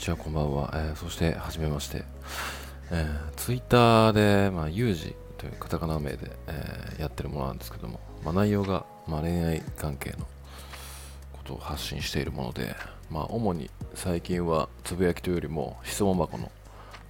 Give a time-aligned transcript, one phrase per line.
[0.00, 0.70] ちは、こんばんは。
[0.72, 2.04] えー、そして、はじめまして。
[2.90, 10.26] えー、ツイッターで、まあ、ユージというカタカナ名で、えー、やってるものなんですけども、まあ、内容が、まあ、恋愛関係の
[11.34, 12.74] ことを発信しているもので、
[13.10, 16.50] まあ、主に最近はつぶやきというよりも質問箱の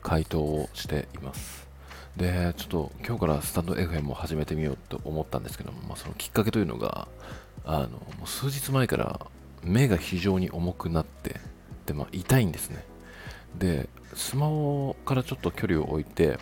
[0.03, 1.69] 回答をしています。
[2.17, 7.07] で、ちょっと今日からスタンド FM を始めてみようと思ったんですけども、まあ、そのきっかけというのが、
[7.65, 9.21] あのもう数日前から
[9.63, 11.37] 目が非常に重くなって、
[11.93, 12.85] まあ、痛いんですね。
[13.59, 16.39] で、スマホからちょっと距離を置いて、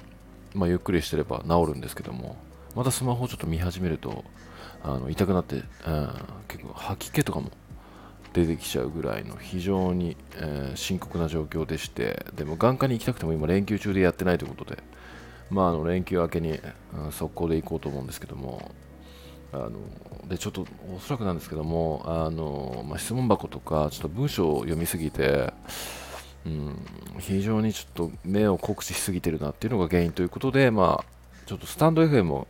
[0.55, 2.37] まあ、ゆっくりしてれば治るんですけども、
[2.75, 4.25] またスマホをちょっと見始めると、
[4.83, 5.65] あの痛くなって、うん、
[6.47, 7.51] 結構吐き気とかも
[8.33, 14.83] 出てきちゃうぐらいの非常に、えー、深刻な状況でして、でも眼科に行きたくても今連休中でやってないということで、
[15.51, 16.61] まあ、あの連休明けに、
[16.95, 18.71] うん、速攻で行こうと思うんですけども、
[19.53, 19.71] あの
[20.29, 25.53] でちょっとおそらくなんですけどもあの、まあ、質問箱とかちょっと文章を読みすぎて、
[26.45, 26.77] うん、
[27.19, 31.05] 非常にちょっと目を酷使しすぎてるなっていうのが原因ということで、まあ、
[31.47, 32.47] ちょっとスタンド FM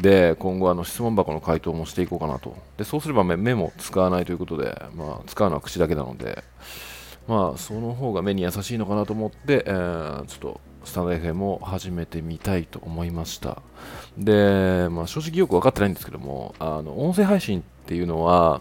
[0.00, 2.56] で今後あの質問箱の回答もしていこうかなと。
[2.78, 6.42] でそうすれば目も使わないということで、まあ、使うのは口だけなので、
[7.28, 13.62] まあ、その方が目に優しいのかなと思って、えー、ちょっとスタンド FM を始めてみたいと思いました。
[14.16, 18.60] で、まあ、正直よく分かってないんですけども、あの音声配信っていうのは、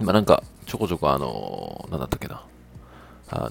[0.00, 2.44] まあ、なんかちょこちょこあの、なんだったっけな、
[3.30, 3.50] あ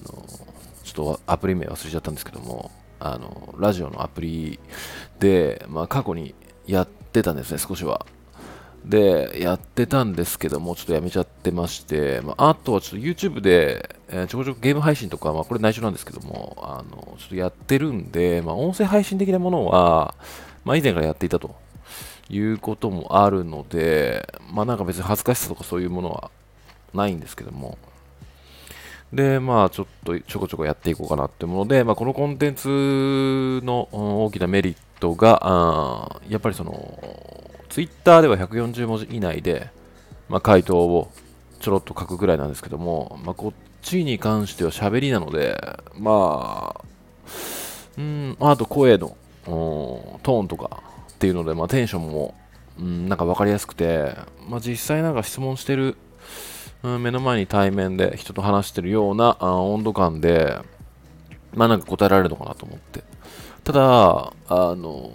[0.82, 4.58] ちょっとアプリ名忘れちゃったんですけども、あの、ラジオのアプリ
[5.18, 6.34] で、まあ、過去に
[6.66, 8.06] やってたんですね、少しは。
[8.84, 20.14] で、やってたんですけども、ちょっとやめちゃってまして、まあ、あとはちょっと YouTube で、えー、ちょこちょこゲーム配信とか、まあ、これ内緒なんですけども、あの、ちょっとやってるんで、まあ、音声配信的なものは、
[20.64, 21.54] まあ、以前からやっていたと
[22.28, 26.30] いうこともあるので、まあ、なんか別に恥ずかしさとかそういうものは
[26.92, 27.78] ないんですけども、
[29.14, 32.68] で、まあ、ちょっとちょこちょこやっていこうかなってもので、まあ、このコンテンツ
[33.64, 37.43] の大きなメリットが、あやっぱりその、
[37.74, 39.68] ツイッターでは140文字以内で、
[40.28, 41.10] まあ、回答を
[41.58, 43.52] ちょろっと書くぐらいなんですけども、まあ、こっ
[43.82, 45.60] ちに関しては喋りなので、
[45.98, 46.84] まあ、
[47.98, 52.36] うん、あと声のトーンとかっていうので、まあ、テンションも、
[52.78, 54.14] うん、なんか分かりやすくて、
[54.48, 55.96] まあ、実際なんか質問してる、
[56.84, 60.60] うん、目の前に対面で人と話してるようなあ温度感で、
[61.54, 63.02] まあなんか答えられるのかなと思って。
[63.64, 65.10] ただ、あの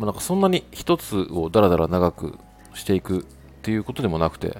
[0.00, 2.38] まあ、なんかそんなに一つをだらだら長く
[2.72, 3.22] していくっ
[3.60, 4.56] ていうことでもなくて、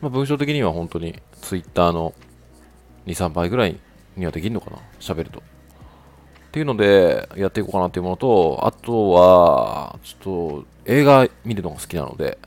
[0.00, 2.14] まあ、文章的には本当に Twitter の
[3.04, 3.78] 2、3倍ぐらい
[4.16, 5.40] にはできるのかな喋ると。
[5.40, 5.42] っ
[6.52, 12.38] ていうのでやっていこうかなっていうものと、あとは、ちょっと映画見るのが好きなので、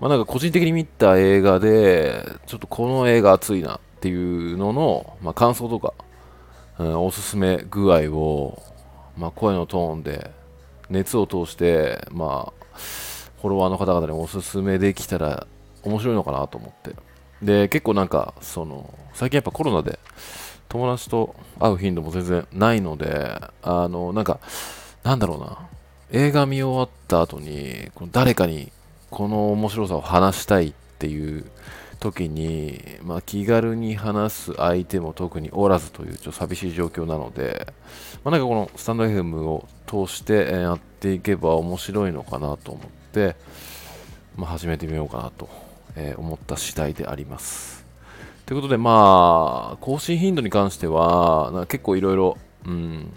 [0.00, 5.94] まあ、なんか個人的に見た映画で、ちょっとこの映画熱いなっていうのの、まあ、感想とか、
[6.80, 8.60] うん、おすすめ具合を、
[9.16, 10.41] まあ、声のトーンで
[10.90, 12.78] 熱を通して、まあ、
[13.40, 15.46] フォロワーの方々におすすめできたら
[15.82, 16.94] 面白いのかなと思って。
[17.42, 19.98] で、結構なんか、その、最近やっぱコロナで
[20.68, 24.38] 友達と会う頻度も全然ないので、あの、なんか、
[25.02, 25.58] なんだろうな、
[26.12, 28.70] 映画見終わった後に、この誰かに
[29.10, 31.44] この面白さを話したいっていう
[32.02, 37.72] 時に、まあ、気軽に話す相手も特におらずというちょっと寂しい状況なので、
[38.24, 43.36] まあ、なんかこのスタンド FM を通してやっていけば面白いのかなと思って、
[44.36, 45.48] まあ、始めてみようかなと
[46.16, 47.86] 思った次第であります。
[48.46, 52.36] ということで、まあ、更新頻度に関しては、結構いろいろ、
[52.66, 53.12] うん、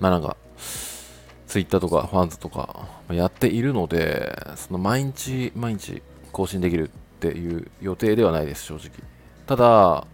[0.00, 0.36] まあなんか、
[1.46, 6.02] ツイッターとかファンズとかやっているので、その毎日毎日
[6.32, 8.90] 更新できるっていう予定ではないです、正直。
[9.46, 10.06] ただ、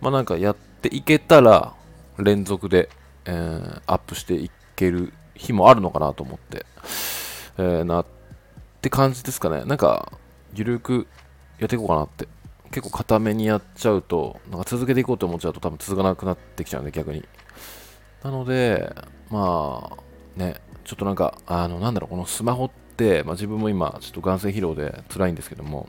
[0.00, 1.74] まあなんかやっていけたら、
[2.18, 2.88] 連続で、
[3.24, 6.64] えー、アップしていける日もあるのかなと思って、
[7.58, 8.06] えー、なっ
[8.80, 9.64] て感じですかね。
[9.64, 10.12] なんか、
[10.54, 11.08] ゆるく
[11.58, 12.28] やっていこうかなって。
[12.70, 17.24] 結構固めにやっちゃうと、なんか続けていこうと思っちゃうと多分続かなくなってきちゃうんで、逆に。
[18.22, 18.94] なので、
[19.30, 25.88] まあ、ね、ちょっとなんか、あの、なんだろう、このスマホって、まあ、自分も今、ちょっと眼性疲労で辛いんですけども、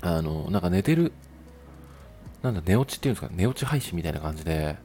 [0.00, 1.12] あの、なんか寝てる、
[2.42, 4.76] なんだ、寝落ちっていうんですか、寝落ち配信みたいな感じで、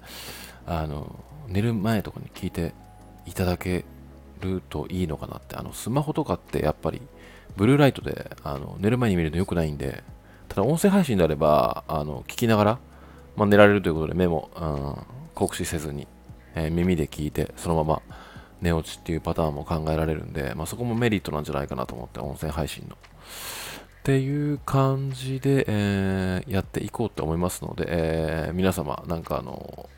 [0.65, 2.73] あの、寝る前とかに聞いて
[3.25, 3.85] いただけ
[4.41, 7.01] るといいのかなって、あの、スマホとかってやっぱり、
[7.55, 10.03] ブルーライトで、あの、寝る前に見ると良くないんで、
[10.47, 12.79] ただ音声配信であれば、あの、聞きながら、
[13.35, 14.95] まあ、寝られるということで目も、うん、
[15.33, 16.07] 酷使せずに、
[16.55, 18.01] えー、耳で聞いて、そのまま
[18.61, 22.97] 寝落ちっていうパターンも考えられるんで、まあ、そこもメリットなんじゃないかなと思って、音声配信の。
[23.99, 29.89] っていう感じで、えーやっていこうと思いますので、えー皆様、なんかあの、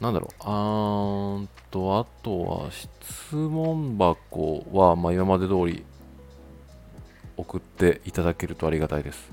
[0.00, 5.84] なんだろう、あーんと、あとは質問箱は、まあ、今まで通り
[7.36, 9.30] 送っていただけるとありがたいです。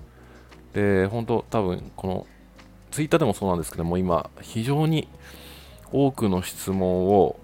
[0.74, 2.28] で、本当多分この
[2.92, 5.08] ツイッターでもそうなんですけども、今、非常に
[5.92, 7.40] 多くの質問を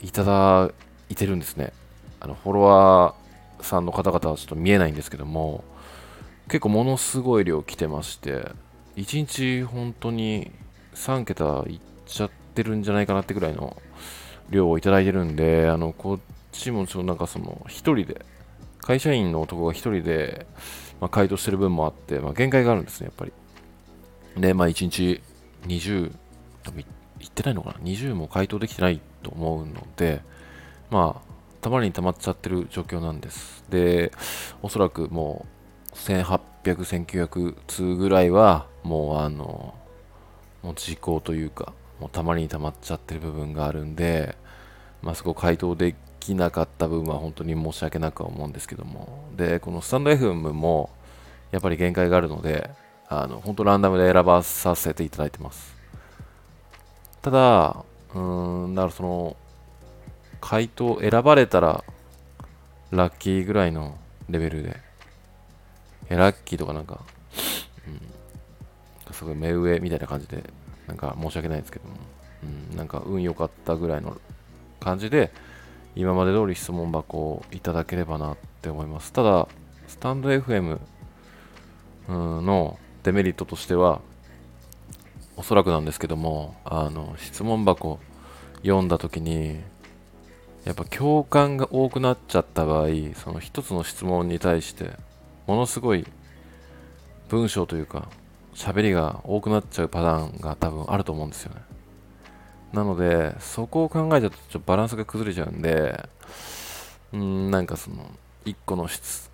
[0.00, 0.70] いただ
[1.08, 1.72] いてるんですね。
[2.20, 3.25] あのフォロワー
[3.66, 5.64] さんの方々はちょっと見えないんですけども、
[6.48, 8.48] 結構ものすごい量来てまして、
[8.96, 10.50] 1日本当に
[10.94, 13.76] 3桁いっちゃってるんじゃないかなってぐらいの
[14.50, 16.18] 量をいただいてるんで、あのこっ
[16.52, 18.24] ちもちょなんかその1人で、
[18.80, 20.46] 会社員の男が1人で、
[21.00, 23.32] まあ、回答してる分もあって、まあ、限界があるんですね、やっぱり。
[24.40, 25.20] で、まあ1日
[25.66, 26.12] 20、
[26.62, 26.84] 多分い
[27.24, 30.22] ってないのかな？20も回答できてないと思うので、
[30.90, 31.25] まあ、
[31.66, 33.64] たまりに溜まっちゃってる状況なんです。
[33.68, 34.12] で、
[34.62, 35.46] おそらくも
[35.90, 39.74] う、1800、1900通ぐらいは、もうあの、
[40.62, 44.36] もう時効というか、もうたまりに溜まっちゃってる部分があるんで、
[45.02, 50.90] まあそこ回答できなかった部分は本当に申し訳なくは思うんですけども、で、このスタンド FM も、
[51.50, 52.70] やっぱり限界があるので、
[53.08, 55.74] あの、本当ランダムで選ばさせていただいてます。
[57.22, 57.84] ただ、
[58.14, 59.36] うーん、だからその、
[60.40, 61.84] 回答選ばれたら、
[62.90, 63.96] ラッキーぐらいの
[64.28, 64.76] レベルで、
[66.08, 67.00] ラッキーとかなんか、
[67.86, 70.44] うん、すごい目上みたいな感じで、
[70.86, 71.94] なんか申し訳ないですけども、
[72.70, 74.16] うん、なんか運良かったぐらいの
[74.80, 75.32] 感じで、
[75.96, 79.12] 今まで通り質問箱をいただければなって思います。
[79.12, 79.48] ただ、
[79.88, 80.78] スタンド FM
[82.08, 84.00] のデメリットとしては、
[85.36, 87.98] おそらくなんですけども、あの、質問箱
[88.62, 89.60] 読んだときに、
[90.66, 94.90] やっぱ共感が多くなっちゃった場合、その一つの質問に対して、
[95.46, 96.04] ものすごい
[97.28, 98.08] 文章というか、
[98.52, 101.60] 喋りが多くなっちゃうパターンが多分あると思うんですよね。
[102.72, 106.08] なので、そこを考えちゃうとちょっとバランスが崩れちゃうんで、
[107.12, 108.10] うん、なんかその、
[108.44, 109.30] 一個の質、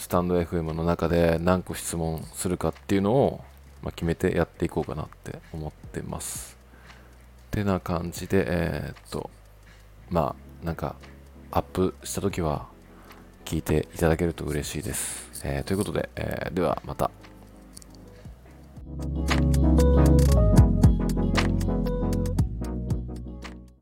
[0.00, 3.44] スタンド FM の中で何個質問するかっていうのを、
[3.82, 6.56] まあ、決めてやっていこうかなって思ってます。
[7.52, 9.30] てな感じで、えーっと、
[10.10, 10.96] まあ、なんか、
[11.50, 12.66] アップした時は、
[13.44, 15.42] 聞いていただけると嬉しいです。
[15.44, 17.10] えーということで、えーではまた。